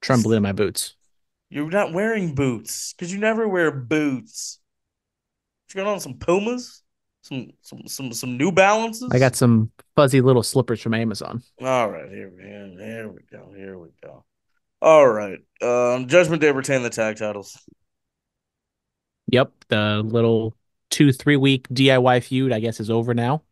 [0.00, 0.96] trembling in my boots.
[1.50, 4.58] You're not wearing boots because you never wear boots.
[5.68, 6.82] You got on some Pumas,
[7.22, 9.08] some some some some New Balances.
[9.12, 11.42] I got some fuzzy little slippers from Amazon.
[11.60, 14.24] All right, here we here we go, here we go.
[14.80, 17.58] All right, um, Judgment Day retain the tag titles.
[19.28, 20.56] Yep, the little
[20.90, 23.42] two three week DIY feud I guess is over now.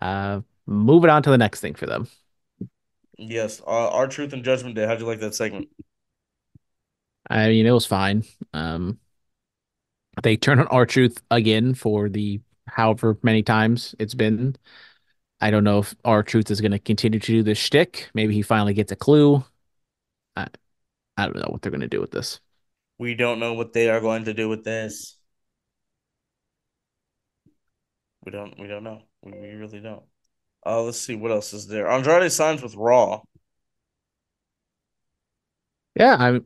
[0.00, 2.08] Uh, moving on to the next thing for them.
[3.18, 4.86] Yes, uh, R-Truth and Judgment Day.
[4.86, 5.68] How'd you like that segment?
[7.30, 8.24] I mean, it was fine.
[8.52, 8.98] Um,
[10.22, 14.56] they turn on R-Truth again for the however many times it's been.
[15.40, 18.10] I don't know if R-Truth is going to continue to do this shtick.
[18.14, 19.44] Maybe he finally gets a clue.
[20.36, 20.48] I,
[21.16, 22.40] I don't know what they're going to do with this.
[22.98, 25.16] We don't know what they are going to do with this.
[28.24, 28.58] We don't.
[28.58, 29.02] We don't know.
[29.22, 30.04] We, we really don't.
[30.64, 31.88] Uh, let's see what else is there.
[31.88, 33.22] Andrade signs with Raw.
[35.96, 36.40] Yeah, I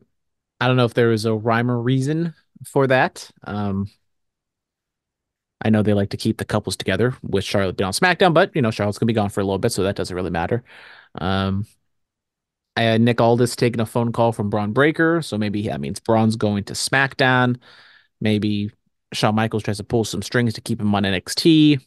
[0.59, 2.33] I don't know if there was a rhyme or reason
[2.65, 3.29] for that.
[3.43, 3.87] Um,
[5.63, 8.55] I know they like to keep the couples together with Charlotte being on SmackDown, but
[8.55, 10.63] you know Charlotte's gonna be gone for a little bit, so that doesn't really matter.
[11.19, 11.65] Um,
[12.77, 16.63] Nick Aldis taking a phone call from Bron Breakker, so maybe that means Bron's going
[16.65, 17.59] to SmackDown.
[18.21, 18.71] Maybe
[19.13, 21.79] Shawn Michaels tries to pull some strings to keep him on NXT.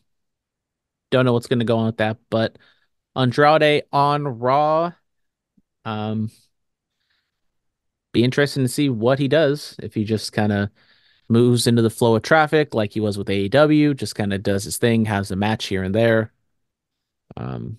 [1.11, 2.57] Don't know what's to go on with that, but
[3.17, 4.93] Andrade on Raw.
[5.85, 6.31] Um,
[8.13, 10.71] be interesting to see what he does if he just kind of
[11.29, 14.65] moves into the flow of traffic like he was with AEW, just kind of does
[14.65, 16.33] his thing, has a match here and there.
[17.37, 17.79] Um,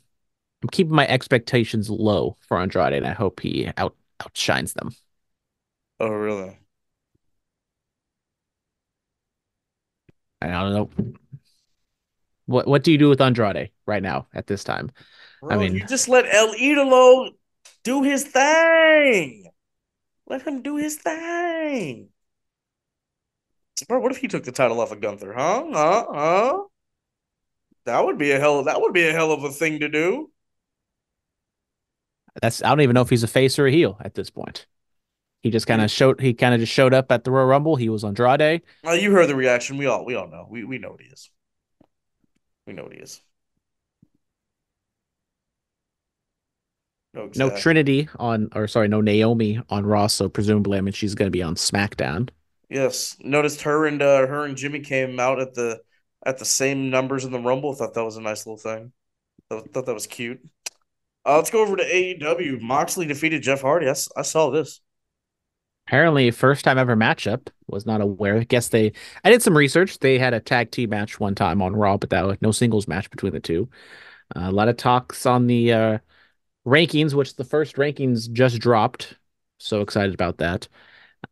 [0.64, 4.92] I'm keeping my expectations low for Andrade, and I hope he out outshines them.
[6.00, 6.58] Oh, really?
[10.42, 11.14] I don't know.
[12.46, 14.92] What what do you do with Andrade right now at this time?
[15.42, 17.32] Bro, I mean- you just let El Idolo
[17.84, 19.51] do his thing.
[20.32, 22.08] Let him do his thing.
[23.90, 25.34] Bro, what if he took the title off of Gunther?
[25.34, 25.66] Huh?
[25.74, 26.06] Huh?
[26.10, 26.60] Huh?
[27.84, 28.64] That would be a hell.
[28.64, 30.32] That would be a hell of a thing to do.
[32.42, 34.68] That's I don't even know if he's a face or a heel at this point.
[35.44, 37.76] He just kind of showed he kind of just showed up at the Royal Rumble.
[37.76, 38.62] He was Andrade.
[38.88, 39.76] Uh, you heard the reaction.
[39.76, 40.48] We all we all know.
[40.50, 41.30] We we know what he is.
[42.66, 43.22] We know what he is.
[47.14, 47.50] No, No.
[47.50, 51.44] Trinity on or sorry, no Naomi on Raw, so presumably I mean she's gonna be
[51.44, 52.30] on SmackDown.
[52.70, 55.82] Yes, noticed her and uh, her and Jimmy came out at the
[56.26, 57.74] at the same numbers in the Rumble.
[57.74, 58.94] Thought that was a nice little thing.
[59.50, 60.42] Thought, thought that was cute.
[61.26, 62.60] Uh, let's go over to AEW.
[62.62, 63.90] Moxley defeated Jeff Hardy.
[63.90, 64.82] I saw this.
[65.88, 67.48] Apparently, first time ever matchup.
[67.68, 68.38] Was not aware.
[68.38, 68.94] I guess they.
[69.24, 70.00] I did some research.
[70.00, 72.88] They had a tag team match one time on Raw, but that was no singles
[72.88, 73.70] match between the two.
[74.36, 76.00] Uh, a lot of talks on the uh,
[76.66, 79.16] rankings, which the first rankings just dropped.
[79.60, 80.68] So excited about that.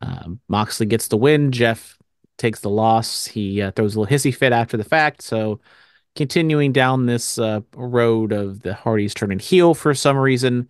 [0.02, 1.52] Um, Moxley gets the win.
[1.52, 1.98] Jeff
[2.38, 3.26] takes the loss.
[3.26, 5.22] He uh, throws a little hissy fit after the fact.
[5.22, 5.60] So
[6.16, 10.70] continuing down this uh, road of the Hardys turning heel for some reason.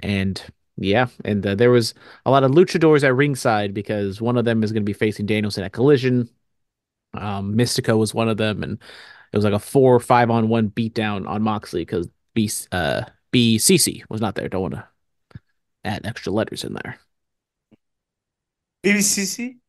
[0.00, 0.42] And
[0.76, 1.94] yeah, and uh, there was
[2.26, 5.26] a lot of luchadors at ringside because one of them is going to be facing
[5.26, 6.28] Danielson at Collision.
[7.14, 8.82] Um, Místico was one of them, and
[9.32, 13.02] it was like a four or five on one beatdown on Moxley because B uh
[13.34, 14.48] BCC was not there.
[14.48, 14.88] Don't want to
[15.84, 16.98] add extra letters in there.
[18.82, 19.60] BBCC?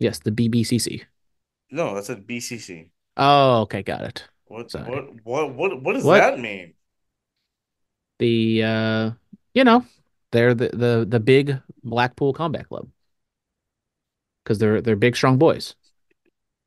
[0.00, 1.04] Yes, the BBCC.
[1.70, 2.90] No, that's a BCC.
[3.16, 4.28] Oh, okay, got it.
[4.48, 4.84] What Sorry.
[4.84, 6.10] what what what what does What?
[6.10, 6.74] that mean?
[8.18, 9.10] The uh,
[9.54, 9.84] you know,
[10.32, 12.88] they're the the the big Blackpool Combat Club
[14.44, 15.74] because they're they're big, strong boys.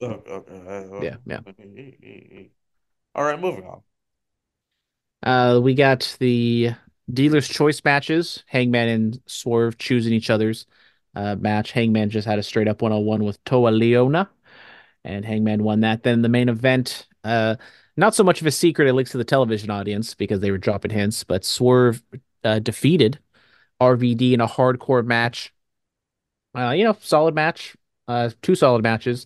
[0.02, 0.88] Oh, okay.
[0.98, 1.42] Yeah, yeah.
[3.16, 3.84] All right, moving on.
[5.24, 6.72] Uh, we got the
[7.12, 8.44] dealer's choice matches.
[8.48, 10.66] Hangman and Swerve choosing each other's
[11.16, 11.72] uh, match.
[11.72, 14.28] Hangman just had a straight up one on one with Toa Liona,
[15.04, 16.04] and Hangman won that.
[16.04, 17.56] Then the main event, uh,
[17.96, 20.58] not so much of a secret, at least to the television audience, because they were
[20.58, 22.04] dropping hints, but Swerve
[22.44, 23.20] uh, defeated
[23.82, 25.54] RVD in a hardcore match.
[26.56, 27.76] Uh, you know, solid match,
[28.08, 29.26] uh, two solid matches,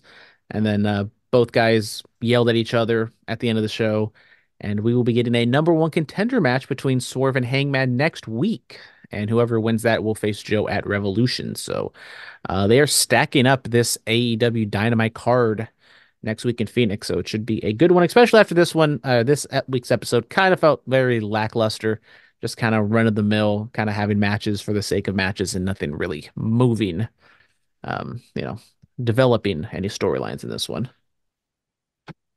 [0.50, 4.12] and then uh, both guys yelled at each other at the end of the show.
[4.60, 8.26] And we will be getting a number one contender match between Swerve and Hangman next
[8.26, 8.80] week.
[9.10, 11.54] And whoever wins that will face Joe at Revolution.
[11.54, 11.92] So
[12.48, 15.68] uh, they are stacking up this AEW Dynamite card
[16.22, 17.06] next week in Phoenix.
[17.06, 19.00] So it should be a good one, especially after this one.
[19.04, 22.00] Uh, this week's episode kind of felt very lackluster,
[22.40, 25.14] just kind of run of the mill, kind of having matches for the sake of
[25.14, 27.08] matches and nothing really moving,
[27.84, 28.58] um, you know,
[29.02, 30.90] developing any storylines in this one.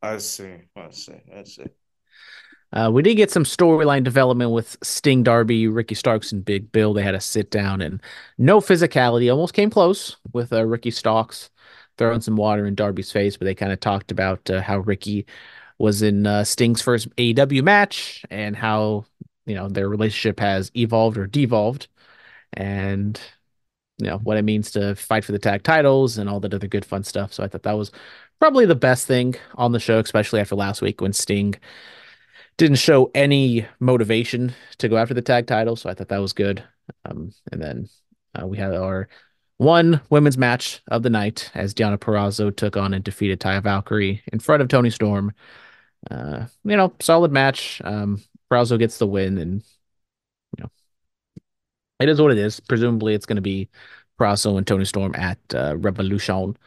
[0.01, 0.57] I see.
[0.75, 1.21] I see.
[1.36, 1.65] I see.
[2.73, 6.93] Uh, we did get some storyline development with Sting Darby, Ricky Starks, and Big Bill.
[6.93, 8.01] They had a sit down and
[8.38, 9.29] no physicality.
[9.29, 11.49] Almost came close with uh, Ricky Starks
[11.97, 15.25] throwing some water in Darby's face, but they kind of talked about uh, how Ricky
[15.77, 19.05] was in uh, Sting's first AEW match and how
[19.45, 21.89] you know their relationship has evolved or devolved,
[22.53, 23.19] and
[23.97, 26.67] you know what it means to fight for the tag titles and all that other
[26.67, 27.34] good fun stuff.
[27.34, 27.91] So I thought that was
[28.39, 31.55] probably the best thing on the show, especially after last week when Sting
[32.58, 35.76] didn't show any motivation to go after the tag title.
[35.76, 36.64] So I thought that was good.
[37.06, 37.90] Um, and then
[38.40, 39.08] uh, we had our
[39.58, 44.24] one women's match of the night as Deonna Purrazzo took on and defeated Taya Valkyrie
[44.34, 45.34] in front of Toni Storm.
[46.10, 47.80] Uh, you know, solid match.
[47.84, 49.62] Um, Purrazzo gets the win, and
[50.58, 50.72] you know,
[52.00, 52.60] it is what it is.
[52.60, 53.70] Presumably, it's going to be
[54.20, 56.58] Purrazzo and Toni Storm at uh, Revolution.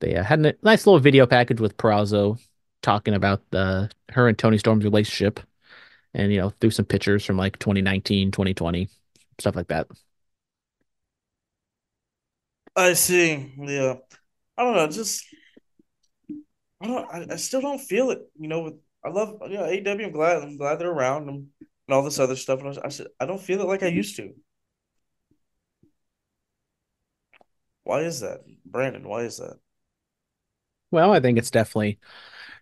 [0.00, 2.38] They uh, had a nice little video package with Purrazzo
[2.84, 5.40] talking about the her and Toni Storm's relationship,
[6.12, 8.88] and you know, through some pictures from like 2019, 2020,
[9.40, 9.88] stuff like that.
[12.76, 13.54] I see.
[13.56, 13.94] Yeah.
[14.56, 14.88] I don't know.
[14.88, 15.24] Just
[16.80, 17.08] I don't.
[17.10, 18.20] I, I still don't feel it.
[18.38, 18.62] You know.
[18.62, 19.38] With I love.
[19.48, 19.62] Yeah.
[19.62, 20.42] aw I'm glad.
[20.42, 22.60] I'm glad they're around and, and all this other stuff.
[22.60, 24.32] And I, I said I don't feel it like I used to.
[27.84, 29.06] Why is that, Brandon?
[29.06, 29.58] Why is that?
[30.90, 31.98] Well, I think it's definitely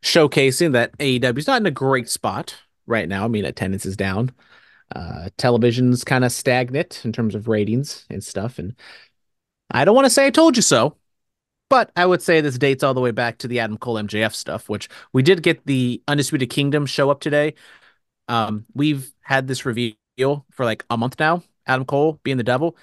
[0.03, 3.25] showcasing that AEW is not in a great spot right now.
[3.25, 4.33] I mean, attendance is down.
[4.95, 8.59] Uh, television's kind of stagnant in terms of ratings and stuff.
[8.59, 8.75] And
[9.71, 10.97] I don't want to say I told you so,
[11.71, 14.35] but I would say this dates all the way back to the Adam Cole MJF
[14.35, 17.55] stuff, which we did get the Undisputed Kingdom show up today.
[18.29, 19.97] Um, we've had this reveal
[20.51, 21.43] for like a month now.
[21.67, 22.77] Adam Cole being the devil.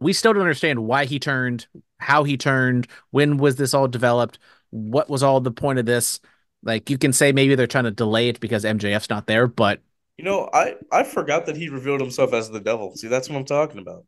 [0.00, 1.66] We still don't understand why he turned,
[1.98, 4.38] how he turned, when was this all developed,
[4.70, 6.20] what was all the point of this.
[6.64, 9.80] Like you can say maybe they're trying to delay it because MJF's not there, but
[10.18, 12.96] You know, I I forgot that he revealed himself as the devil.
[12.96, 14.06] See, that's what I'm talking about.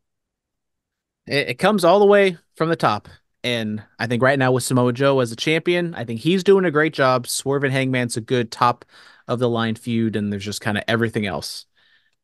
[1.25, 3.07] it, it comes all the way from the top.
[3.43, 6.65] And I think right now with Samoa Joe as a champion, I think he's doing
[6.65, 7.27] a great job.
[7.27, 8.83] Swerve and Hangman's a good top
[9.27, 11.65] of the line feud, and there's just kind of everything else.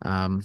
[0.04, 0.44] Um,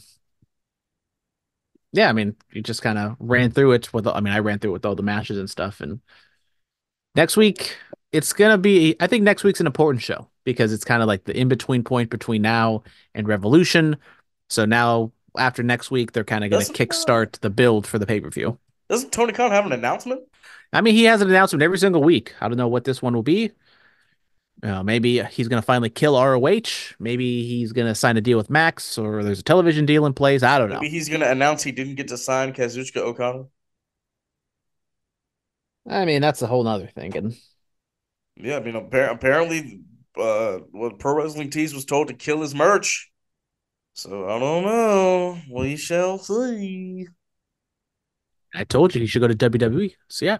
[1.92, 4.06] yeah, I mean, you just kind of ran through it with.
[4.06, 5.80] I mean, I ran through it with all the matches and stuff.
[5.80, 6.00] And
[7.14, 7.76] next week,
[8.12, 8.96] it's gonna be.
[9.00, 11.84] I think next week's an important show because it's kind of like the in between
[11.84, 12.82] point between now
[13.14, 13.96] and Revolution.
[14.48, 17.98] So now after next week, they're kind of gonna Doesn't, uh, kickstart the build for
[17.98, 18.58] the pay per view.
[18.88, 20.22] Doesn't Tony Khan have an announcement?
[20.72, 22.34] I mean, he has an announcement every single week.
[22.40, 23.52] I don't know what this one will be.
[24.62, 26.94] Uh, maybe he's going to finally kill ROH.
[26.98, 30.14] Maybe he's going to sign a deal with Max, or there's a television deal in
[30.14, 30.42] place.
[30.42, 30.80] I don't know.
[30.80, 33.46] Maybe he's gonna announce he didn't get to sign Kazuchika Okada.
[35.88, 37.16] I mean, that's a whole nother thing.
[37.16, 37.36] And
[38.38, 39.80] Yeah, I mean, appar- apparently,
[40.16, 43.10] uh, what Pro Wrestling Tees was told to kill his merch.
[43.94, 45.38] So I don't know.
[45.50, 47.08] We shall see.
[48.54, 49.96] I told you he should go to WWE.
[50.08, 50.38] So yeah,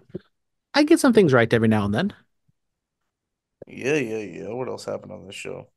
[0.74, 2.14] I get some things right every now and then.
[3.66, 4.48] Yeah, yeah, yeah.
[4.48, 5.68] What else happened on this show?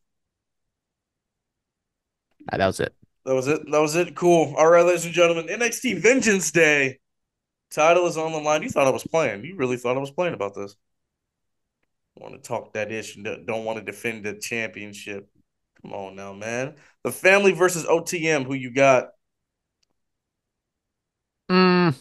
[2.51, 2.93] Uh, that was it.
[3.25, 3.61] That was it.
[3.71, 4.15] That was it.
[4.15, 4.55] Cool.
[4.57, 6.99] All right, ladies and gentlemen, NXT Vengeance Day.
[7.71, 8.63] Title is on the line.
[8.63, 9.45] You thought I was playing.
[9.45, 10.75] You really thought I was playing about this.
[12.21, 15.27] Want to talk that ish don't- don't want to defend the championship.
[15.81, 16.75] Come on now, man.
[17.03, 18.43] The family versus OTM.
[18.43, 19.09] Who you got?
[21.49, 21.95] Mm,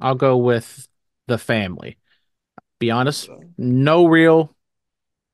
[0.00, 0.88] I'll go with
[1.26, 1.98] the family.
[2.78, 3.28] Be honest,
[3.58, 4.56] no real.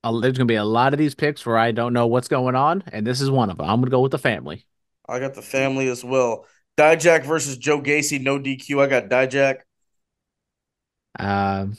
[0.02, 2.56] Uh, there's gonna be a lot of these picks where I don't know what's going
[2.56, 3.68] on, and this is one of them.
[3.68, 4.66] I'm gonna go with the family.
[5.08, 6.46] I got the family as well.
[6.76, 8.20] Dijak versus Joe Gacy.
[8.20, 8.80] No DQ.
[8.80, 9.58] I got Dijak.
[11.18, 11.76] Um,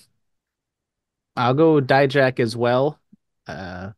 [1.38, 3.00] I'll go Dijak as well.
[3.46, 3.92] Uh,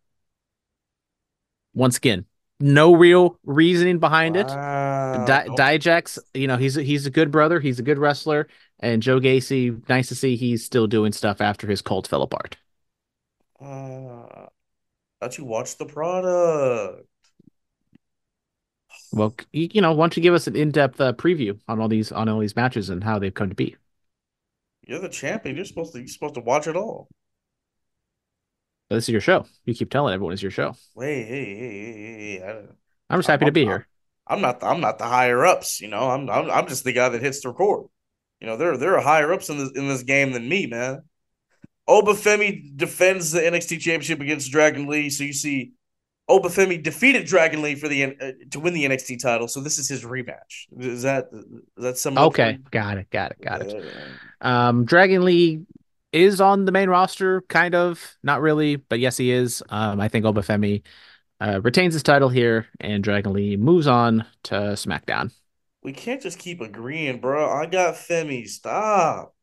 [1.73, 2.25] once again,
[2.59, 4.47] no real reasoning behind it.
[4.47, 5.25] Wow.
[5.25, 7.59] Di- Dijak's, you know, he's a, he's a good brother.
[7.59, 8.47] He's a good wrestler.
[8.79, 12.57] And Joe Gacy, nice to see he's still doing stuff after his cult fell apart.
[13.59, 14.47] Uh,
[15.19, 17.07] thought you watched the product.
[19.11, 21.87] Well, you, you know, why don't you give us an in-depth uh, preview on all
[21.87, 23.75] these on all these matches and how they've come to be?
[24.85, 25.55] You're the champion.
[25.55, 25.99] You're supposed to.
[25.99, 27.07] You're supposed to watch it all.
[28.89, 29.45] This is your show.
[29.65, 30.73] You keep telling everyone it's your show.
[30.95, 32.43] Wait, hey, hey, hey, hey.
[32.43, 32.73] I-
[33.11, 33.87] I'm just happy to be I'm- here.
[34.27, 34.59] I'm not.
[34.59, 35.81] The, I'm not the higher ups.
[35.81, 36.09] You know.
[36.09, 36.29] I'm.
[36.29, 36.49] I'm.
[36.51, 37.87] I'm just the guy that hits the record.
[38.39, 38.57] You know.
[38.57, 38.77] There.
[38.77, 41.01] There are higher ups in this in this game than me, man.
[41.87, 45.09] Oba Femi defends the NXT Championship against Dragon Lee.
[45.09, 45.71] So you see,
[46.27, 49.47] Oba Femi defeated Dragon Lee for the uh, to win the NXT title.
[49.47, 50.67] So this is his rematch.
[50.77, 53.83] Is that is that some Okay, got it, got it, got it.
[54.41, 55.61] Um, Dragon Lee
[56.11, 59.63] is on the main roster, kind of, not really, but yes, he is.
[59.69, 60.83] Um, I think Oba Femi
[61.41, 65.31] uh, retains his title here, and Dragon Lee moves on to SmackDown.
[65.81, 67.49] We can't just keep agreeing, bro.
[67.49, 68.47] I got Femi.
[68.47, 69.33] Stop.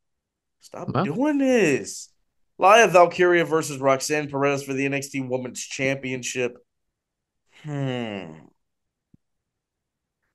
[0.61, 1.05] Stop Well.
[1.05, 2.09] doing this.
[2.57, 6.57] Lyra Valkyria versus Roxanne Perez for the NXT Women's Championship.
[7.63, 8.47] Hmm.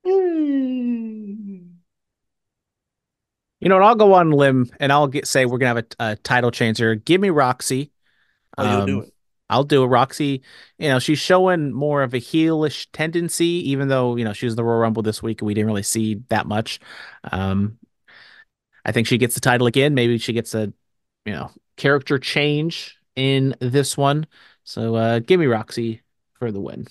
[0.05, 1.72] Hmm.
[3.62, 3.85] You know what?
[3.85, 6.51] I'll go on a limb and I'll get say we're gonna have a, a title
[6.51, 6.94] change here.
[6.96, 7.92] Give me Roxy.
[8.59, 9.14] Oh, you'll Um, do it.
[9.51, 9.88] I'll do it.
[9.88, 10.42] Roxy,
[10.79, 14.55] you know, she's showing more of a heelish tendency, even though, you know, she was
[14.55, 16.81] in the Royal Rumble this week and we didn't really see that much.
[17.33, 17.79] Um,
[18.85, 19.94] I think she gets the title again.
[19.94, 20.72] Maybe she gets a,
[21.25, 24.27] you know, character change in this one.
[24.64, 26.03] So uh give me Roxy
[26.35, 26.87] for the win.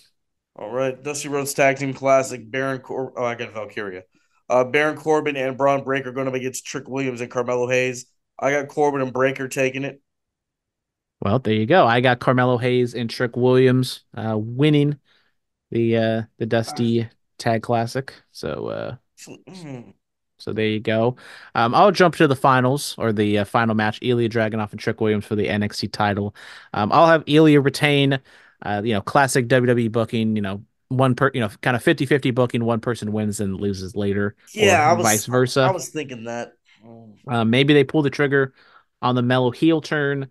[0.56, 1.02] All right.
[1.02, 2.50] Dusty Rhodes Tag Team Classic.
[2.50, 4.04] Baron Cor- Oh, I got Valkyria.
[4.52, 8.06] Uh, Baron Corbin and Bron Breakker going up against Trick Williams and Carmelo Hayes.
[8.38, 10.02] I got Corbin and Breakker taking it.
[11.22, 11.86] Well, there you go.
[11.88, 15.00] I got Carmelo Hayes and Trick Williams uh winning
[15.72, 18.14] the uh the Dusty Tag Classic.
[18.32, 18.96] So uh
[19.28, 19.94] Mm.
[20.40, 21.18] So there you go.
[21.54, 25.00] Um, I'll jump to the finals or the uh, final match: Ilya Dragunov and Trick
[25.00, 26.36] Williams for the NXT title.
[26.74, 28.20] Um, I'll have Ilya retain.
[28.64, 30.36] Uh, you know, classic WWE booking.
[30.36, 32.64] You know, one per, you know, kind of 50-50 booking.
[32.64, 34.36] One person wins and loses later.
[34.54, 35.62] Yeah, was vice versa.
[35.62, 36.54] I was thinking that.
[36.86, 37.14] Mm.
[37.28, 38.54] Uh, maybe they pull the trigger
[39.02, 40.30] on the Melo heel turn.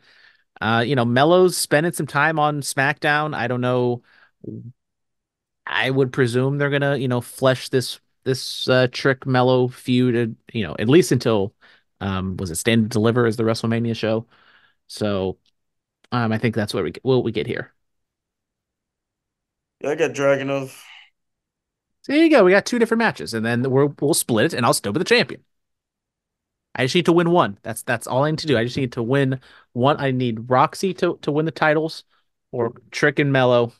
[0.61, 3.35] Uh, you know, Melo's spending some time on SmackDown.
[3.35, 4.03] I don't know.
[5.66, 10.35] I would presume they're gonna, you know, flesh this this uh, Trick Mellow feud, uh,
[10.53, 11.55] you know, at least until
[12.01, 14.27] um was it Stand and Deliver as the WrestleMania show.
[14.88, 15.38] So,
[16.12, 17.73] um, I think that's what we what we get here.
[19.81, 20.75] Yeah, I got Dragunov.
[22.03, 22.45] So there you go.
[22.45, 24.99] We got two different matches, and then we're, we'll split it, and I'll still be
[24.99, 25.45] the champion.
[26.75, 27.59] I just need to win one.
[27.62, 28.57] That's that's all I need to do.
[28.57, 29.40] I just need to win
[29.73, 29.97] one.
[29.99, 32.05] I need Roxy to to win the titles,
[32.53, 33.73] or Trick and Melo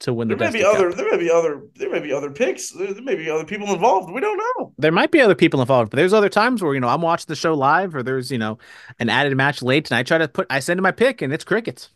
[0.00, 0.90] to win There the may be other.
[0.90, 0.96] Cup.
[0.96, 1.62] There may be other.
[1.76, 2.70] There may be other picks.
[2.70, 4.10] There, there may be other people involved.
[4.12, 4.74] We don't know.
[4.78, 7.26] There might be other people involved, but there's other times where you know I'm watching
[7.28, 8.58] the show live, or there's you know
[8.98, 11.32] an added match late, and I try to put I send in my pick, and
[11.32, 11.90] it's crickets.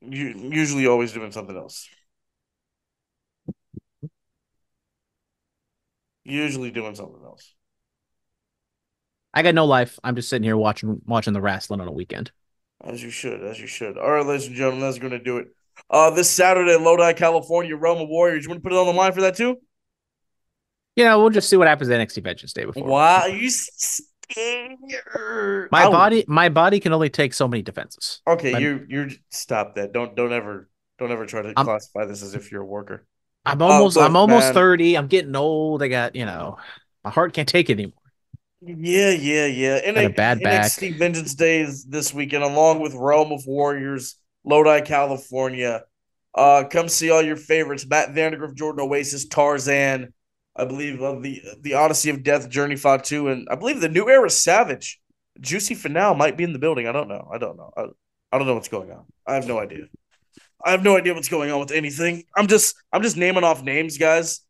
[0.00, 1.88] Usually always doing something else.
[6.24, 7.54] Usually doing something else.
[9.32, 9.98] I got no life.
[10.02, 12.32] I'm just sitting here watching watching the wrestling on a weekend.
[12.84, 13.98] As you should, as you should.
[13.98, 15.48] All right, ladies and gentlemen, that's going to do it.
[15.90, 18.44] Uh, this Saturday, Lodi, California, Roma Warriors.
[18.44, 19.56] You want to put it on the line for that too?
[20.96, 22.84] You know, we'll just see what happens at NXT Vengeance Day before.
[22.84, 23.50] Wow, you.
[24.36, 28.20] My I would- body, my body can only take so many defenses.
[28.26, 29.92] Okay, my- you you stop that.
[29.92, 33.06] Don't don't ever don't ever try to I'm- classify this as if you're a worker.
[33.46, 34.54] I'm almost, look, I'm almost man.
[34.54, 34.94] thirty.
[34.96, 35.82] I'm getting old.
[35.82, 36.58] I got, you know,
[37.04, 37.94] my heart can't take it anymore.
[38.60, 39.76] Yeah, yeah, yeah.
[39.76, 40.66] And Got a bad back.
[40.66, 45.84] NXT Vengeance Days this weekend, along with Realm of Warriors, Lodi, California.
[46.34, 50.12] Uh, come see all your favorites: Matt Vandagriff, Jordan Oasis, Tarzan.
[50.58, 54.08] I believe of the the Odyssey of Death, Journey Fatu, and I believe the New
[54.08, 55.00] Era Savage.
[55.40, 56.88] Juicy Finau might be in the building.
[56.88, 57.28] I don't know.
[57.32, 57.70] I don't know.
[57.76, 57.84] I,
[58.32, 59.04] I don't know what's going on.
[59.24, 59.84] I have no idea.
[60.64, 62.24] I have no idea what's going on with anything.
[62.36, 64.40] I'm just I'm just naming off names, guys.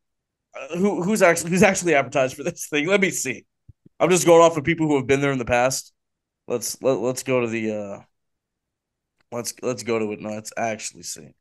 [0.58, 2.86] Uh, who who's actually who's actually advertised for this thing?
[2.86, 3.44] Let me see.
[4.00, 5.92] I'm just going off of people who have been there in the past.
[6.46, 8.00] Let's let, let's go to the uh
[9.30, 10.20] let's let's go to it.
[10.20, 11.34] No, let's actually see.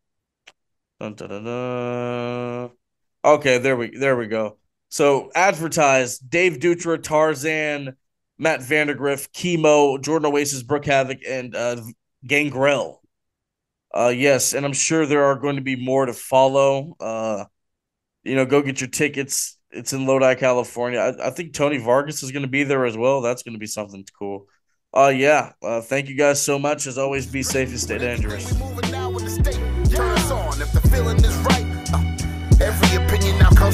[1.00, 2.72] Dun, dun, dun.
[3.28, 4.58] Okay, there we there we go.
[4.88, 7.98] So advertised Dave Dutra, Tarzan,
[8.38, 11.82] Matt Vandagriff, Chemo, Jordan Oasis, Brooke Havoc, and uh
[12.26, 13.02] Gangrel.
[13.94, 16.96] Uh yes, and I'm sure there are going to be more to follow.
[17.02, 17.44] Uh
[18.24, 19.58] you know, go get your tickets.
[19.72, 21.00] It's in Lodi, California.
[21.00, 23.20] I, I think Tony Vargas is going to be there as well.
[23.20, 24.48] That's going to be something cool.
[24.94, 25.52] Uh, yeah.
[25.62, 26.88] Uh, thank you guys so much.
[26.88, 28.54] As always, be safe and stay dangerous.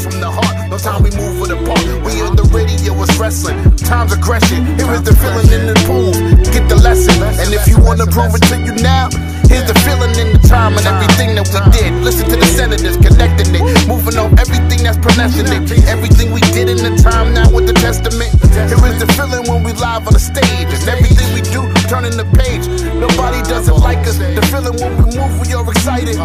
[0.03, 0.67] From the heart.
[0.69, 1.79] No time we move with a part.
[2.03, 3.55] We on the radio is wrestling.
[3.79, 4.67] Time's aggression.
[4.75, 6.11] Here is the feeling in the pool.
[6.51, 7.15] Get the lesson.
[7.39, 9.07] And if you wanna prove it to you now,
[9.47, 11.95] here's the feeling in the time and everything that we did.
[12.03, 13.63] Listen to the senators connecting it.
[13.87, 15.71] Moving on everything that's predestined.
[15.87, 18.35] Everything we did in the time now with the testament.
[18.51, 20.67] Here is the feeling when we live on the stage.
[20.67, 22.67] And everything we do, turning the page.
[22.95, 24.17] Nobody does it like us.
[24.17, 26.15] The feeling when we move, we are excited.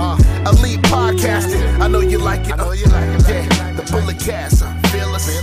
[0.47, 1.81] Elite podcasting.
[1.81, 2.59] I know you like it.
[2.59, 4.63] Uh, yeah, the bullet cast.
[4.63, 5.27] Uh, fearless.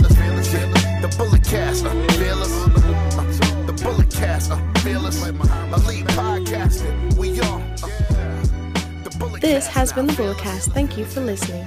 [1.00, 1.84] the bullet cast.
[1.84, 2.52] Uh, fearless.
[2.52, 4.50] Uh, the bullet cast.
[4.52, 5.22] Uh, fearless.
[5.26, 7.14] Elite podcasting.
[7.16, 7.60] We are.
[7.82, 10.36] Uh, This has been the fearless.
[10.36, 10.72] broadcast.
[10.72, 11.66] Thank you for listening.